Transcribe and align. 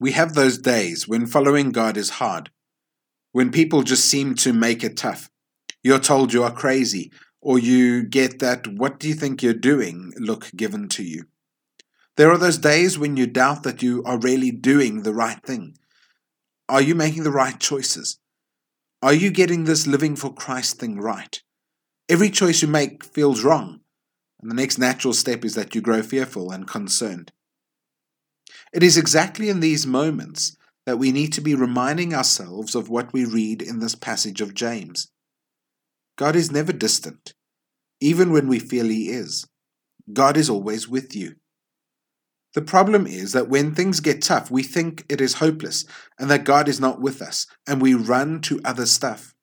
We 0.00 0.12
have 0.12 0.34
those 0.34 0.58
days 0.58 1.08
when 1.08 1.26
following 1.26 1.70
God 1.70 1.96
is 1.96 2.10
hard, 2.10 2.50
when 3.32 3.50
people 3.50 3.82
just 3.82 4.04
seem 4.04 4.34
to 4.36 4.52
make 4.52 4.84
it 4.84 4.96
tough. 4.96 5.28
You're 5.82 5.98
told 5.98 6.32
you 6.32 6.44
are 6.44 6.52
crazy, 6.52 7.10
or 7.40 7.58
you 7.58 8.04
get 8.04 8.38
that 8.38 8.66
what 8.66 9.00
do 9.00 9.08
you 9.08 9.14
think 9.14 9.42
you're 9.42 9.54
doing 9.54 10.12
look 10.18 10.50
given 10.54 10.88
to 10.90 11.02
you. 11.02 11.24
There 12.16 12.30
are 12.30 12.38
those 12.38 12.58
days 12.58 12.98
when 12.98 13.16
you 13.16 13.26
doubt 13.26 13.62
that 13.62 13.82
you 13.82 14.02
are 14.04 14.18
really 14.18 14.50
doing 14.50 15.02
the 15.02 15.14
right 15.14 15.40
thing. 15.42 15.76
Are 16.68 16.82
you 16.82 16.94
making 16.94 17.22
the 17.22 17.30
right 17.30 17.58
choices? 17.58 18.18
Are 19.02 19.14
you 19.14 19.30
getting 19.30 19.64
this 19.64 19.86
living 19.86 20.16
for 20.16 20.34
Christ 20.34 20.78
thing 20.78 21.00
right? 21.00 21.40
Every 22.08 22.30
choice 22.30 22.62
you 22.62 22.68
make 22.68 23.04
feels 23.04 23.44
wrong, 23.44 23.80
and 24.40 24.50
the 24.50 24.54
next 24.54 24.78
natural 24.78 25.14
step 25.14 25.44
is 25.44 25.54
that 25.54 25.74
you 25.74 25.80
grow 25.80 26.02
fearful 26.02 26.50
and 26.50 26.66
concerned. 26.66 27.32
It 28.72 28.82
is 28.82 28.98
exactly 28.98 29.48
in 29.48 29.60
these 29.60 29.86
moments 29.86 30.56
that 30.86 30.98
we 30.98 31.12
need 31.12 31.32
to 31.34 31.40
be 31.40 31.54
reminding 31.54 32.14
ourselves 32.14 32.74
of 32.74 32.88
what 32.88 33.12
we 33.12 33.24
read 33.24 33.62
in 33.62 33.78
this 33.78 33.94
passage 33.94 34.40
of 34.40 34.54
James. 34.54 35.08
God 36.16 36.34
is 36.34 36.50
never 36.50 36.72
distant, 36.72 37.34
even 38.00 38.32
when 38.32 38.48
we 38.48 38.58
feel 38.58 38.86
He 38.86 39.10
is. 39.10 39.46
God 40.12 40.36
is 40.36 40.50
always 40.50 40.88
with 40.88 41.14
you. 41.14 41.36
The 42.54 42.62
problem 42.62 43.06
is 43.06 43.32
that 43.32 43.48
when 43.48 43.74
things 43.74 44.00
get 44.00 44.22
tough, 44.22 44.50
we 44.50 44.62
think 44.62 45.04
it 45.08 45.20
is 45.20 45.34
hopeless 45.34 45.84
and 46.18 46.30
that 46.30 46.44
God 46.44 46.68
is 46.68 46.80
not 46.80 47.00
with 47.00 47.20
us, 47.20 47.46
and 47.66 47.80
we 47.80 47.94
run 47.94 48.40
to 48.42 48.60
other 48.64 48.86
stuff. 48.86 49.34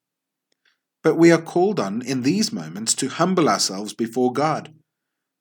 But 1.02 1.14
we 1.14 1.30
are 1.30 1.40
called 1.40 1.78
on 1.78 2.02
in 2.02 2.22
these 2.22 2.52
moments 2.52 2.94
to 2.96 3.08
humble 3.08 3.48
ourselves 3.48 3.94
before 3.94 4.32
God, 4.32 4.74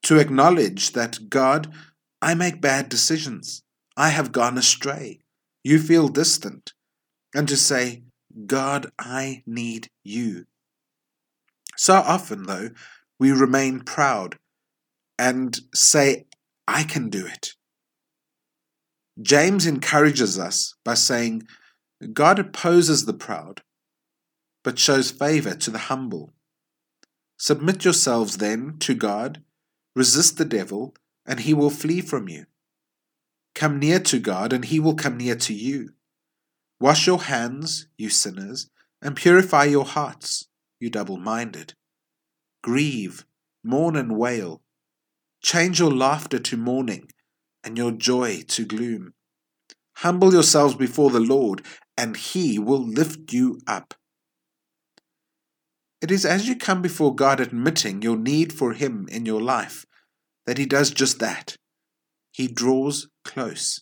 to 0.04 0.20
acknowledge 0.20 0.92
that 0.92 1.30
God, 1.30 1.74
I 2.22 2.36
make 2.36 2.62
bad 2.62 2.88
decisions. 2.88 3.64
I 3.98 4.10
have 4.10 4.32
gone 4.32 4.58
astray. 4.58 5.22
You 5.64 5.80
feel 5.80 6.08
distant. 6.08 6.74
And 7.34 7.48
to 7.48 7.58
say, 7.58 8.04
God, 8.46 8.92
I 9.00 9.44
need 9.46 9.90
you. 10.04 10.46
So 11.78 11.96
often, 11.96 12.44
though, 12.44 12.70
we 13.20 13.32
remain 13.32 13.82
proud 13.82 14.38
and 15.18 15.58
say, 15.74 16.26
I 16.68 16.84
can 16.84 17.10
do 17.10 17.26
it. 17.26 17.54
James 19.22 19.66
encourages 19.66 20.38
us 20.38 20.76
by 20.84 20.94
saying, 20.94 21.44
God 22.14 22.40
opposes 22.40 23.06
the 23.06 23.14
proud, 23.14 23.62
but 24.64 24.78
shows 24.78 25.12
favor 25.12 25.56
to 25.56 25.72
the 25.72 25.78
humble. 25.78 26.34
Submit 27.38 27.86
yourselves 27.86 28.38
then 28.38 28.78
to 28.80 28.94
God, 28.94 29.42
resist 29.96 30.38
the 30.38 30.46
devil, 30.46 30.96
and 31.26 31.42
he 31.42 31.54
will 31.54 31.70
flee 31.70 32.02
from 32.02 32.28
you. 32.28 32.46
Come 33.56 33.80
near 33.80 34.00
to 34.02 34.20
God, 34.20 34.52
and 34.52 34.66
he 34.66 34.80
will 34.80 34.96
come 34.96 35.18
near 35.18 35.36
to 35.38 35.54
you. 35.54 35.92
Wash 36.80 37.08
your 37.08 37.24
hands, 37.24 37.88
you 37.98 38.10
sinners, 38.10 38.70
and 39.02 39.16
purify 39.16 39.64
your 39.64 39.86
hearts, 39.86 40.48
you 40.80 40.90
double 40.90 41.18
minded. 41.18 41.74
Grieve, 42.62 43.26
mourn, 43.64 43.96
and 43.96 44.18
wail. 44.18 44.62
Change 45.42 45.80
your 45.80 45.92
laughter 45.92 46.38
to 46.38 46.58
mourning, 46.58 47.08
and 47.64 47.78
your 47.78 47.92
joy 47.92 48.42
to 48.50 48.66
gloom. 48.66 49.14
Humble 49.98 50.34
yourselves 50.34 50.76
before 50.76 51.10
the 51.10 51.22
Lord, 51.22 51.66
and 51.98 52.18
he 52.18 52.60
will 52.60 52.86
lift 52.86 53.32
you 53.32 53.62
up. 53.66 53.94
It 56.02 56.12
is 56.12 56.26
as 56.26 56.48
you 56.48 56.58
come 56.58 56.82
before 56.82 57.16
God 57.16 57.40
admitting 57.40 58.02
your 58.02 58.18
need 58.18 58.52
for 58.52 58.74
him 58.74 59.08
in 59.10 59.26
your 59.26 59.42
life 59.42 59.86
that 60.46 60.58
he 60.58 60.66
does 60.66 60.92
just 60.92 61.20
that 61.20 61.56
he 62.36 62.50
draws 62.50 63.08
close. 63.24 63.80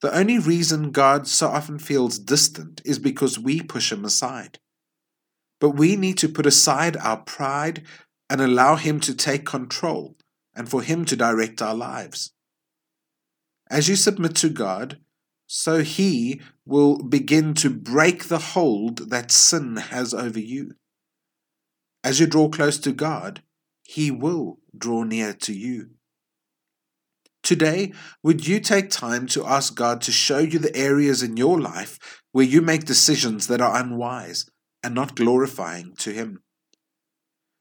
The 0.00 0.12
only 0.12 0.40
reason 0.40 0.90
God 0.90 1.28
so 1.28 1.46
often 1.46 1.78
feels 1.78 2.18
distant 2.18 2.82
is 2.84 2.98
because 2.98 3.38
we 3.38 3.62
push 3.62 3.92
him 3.92 4.04
aside. 4.04 4.58
But 5.60 5.76
we 5.76 5.94
need 5.94 6.18
to 6.18 6.28
put 6.28 6.46
aside 6.46 6.96
our 6.96 7.18
pride 7.18 7.84
and 8.28 8.40
allow 8.40 8.74
him 8.74 8.98
to 8.98 9.14
take 9.14 9.46
control 9.46 10.16
and 10.52 10.68
for 10.68 10.82
him 10.82 11.04
to 11.04 11.14
direct 11.14 11.62
our 11.62 11.76
lives. 11.76 12.32
As 13.70 13.88
you 13.88 13.94
submit 13.94 14.34
to 14.36 14.48
God, 14.48 14.98
so 15.46 15.84
he 15.84 16.40
will 16.66 16.98
begin 17.04 17.54
to 17.54 17.70
break 17.70 18.24
the 18.24 18.38
hold 18.56 19.10
that 19.10 19.30
sin 19.30 19.76
has 19.76 20.12
over 20.12 20.40
you. 20.40 20.72
As 22.02 22.18
you 22.18 22.26
draw 22.26 22.48
close 22.48 22.78
to 22.78 22.90
God, 22.90 23.44
he 23.84 24.10
will 24.10 24.58
draw 24.76 25.04
near 25.04 25.32
to 25.34 25.52
you. 25.52 25.90
Today, 27.52 27.92
would 28.22 28.48
you 28.48 28.60
take 28.60 28.88
time 28.88 29.26
to 29.26 29.44
ask 29.44 29.74
God 29.74 30.00
to 30.00 30.10
show 30.10 30.38
you 30.38 30.58
the 30.58 30.74
areas 30.74 31.22
in 31.22 31.36
your 31.36 31.60
life 31.60 32.22
where 32.32 32.46
you 32.46 32.62
make 32.62 32.86
decisions 32.86 33.46
that 33.48 33.60
are 33.60 33.76
unwise 33.76 34.46
and 34.82 34.94
not 34.94 35.16
glorifying 35.16 35.92
to 35.98 36.14
Him? 36.14 36.40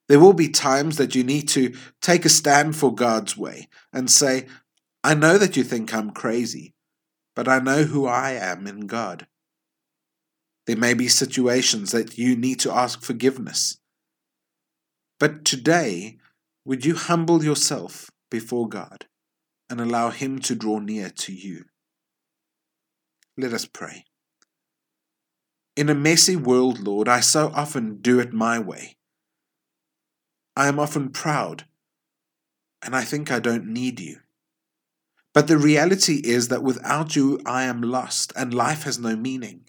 There 0.08 0.22
will 0.22 0.32
be 0.32 0.48
times 0.48 0.96
that 0.96 1.14
you 1.14 1.26
need 1.26 1.50
to 1.50 1.76
take 2.02 2.24
a 2.24 2.30
stand 2.30 2.78
for 2.78 2.96
God's 2.96 3.36
way 3.36 3.68
and 3.92 4.10
say, 4.10 4.46
I 5.04 5.14
know 5.14 5.38
that 5.38 5.58
you 5.58 5.64
think 5.66 5.94
I'm 5.94 6.12
crazy, 6.12 6.74
but 7.36 7.50
I 7.50 7.60
know 7.60 7.84
who 7.84 8.06
I 8.06 8.32
am 8.32 8.68
in 8.68 8.88
God. 8.88 9.28
There 10.68 10.78
may 10.78 10.94
be 10.94 11.10
situations 11.10 11.92
that 11.92 12.18
you 12.18 12.38
need 12.38 12.62
to 12.62 12.72
ask 12.72 13.02
forgiveness. 13.02 13.78
But 15.20 15.44
today, 15.44 16.18
would 16.64 16.86
you 16.86 16.96
humble 16.96 17.44
yourself 17.44 18.10
before 18.30 18.70
God? 18.70 19.08
And 19.72 19.80
allow 19.80 20.10
Him 20.10 20.40
to 20.40 20.54
draw 20.54 20.80
near 20.80 21.10
to 21.10 21.34
you. 21.34 21.64
Let 23.38 23.54
us 23.54 23.66
pray. 23.66 24.04
In 25.78 25.90
a 25.90 25.96
messy 25.96 26.36
world, 26.36 26.80
Lord, 26.80 27.08
I 27.08 27.22
so 27.22 27.52
often 27.56 28.02
do 28.02 28.20
it 28.20 28.34
my 28.34 28.60
way. 28.60 28.98
I 30.58 30.68
am 30.68 30.78
often 30.78 31.10
proud, 31.10 31.64
and 32.84 32.94
I 32.94 33.06
think 33.06 33.32
I 33.32 33.40
don't 33.40 33.66
need 33.66 34.02
you. 34.02 34.18
But 35.34 35.48
the 35.48 35.58
reality 35.58 36.16
is 36.16 36.50
that 36.50 36.62
without 36.62 37.16
you, 37.16 37.40
I 37.46 37.64
am 37.64 37.82
lost, 37.82 38.34
and 38.36 38.54
life 38.54 38.84
has 38.84 39.00
no 39.00 39.16
meaning. 39.16 39.62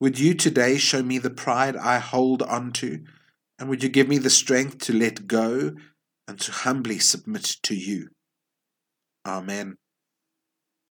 Would 0.00 0.18
you 0.18 0.34
today 0.34 0.78
show 0.78 1.04
me 1.04 1.18
the 1.18 1.30
pride 1.30 1.76
I 1.76 1.98
hold 1.98 2.42
onto, 2.42 3.04
and 3.60 3.68
would 3.68 3.84
you 3.84 3.88
give 3.88 4.08
me 4.08 4.18
the 4.18 4.30
strength 4.30 4.78
to 4.78 4.92
let 4.92 5.28
go 5.28 5.76
and 6.26 6.40
to 6.40 6.50
humbly 6.50 6.98
submit 6.98 7.44
to 7.62 7.76
you? 7.76 8.08
Amen. 9.24 9.76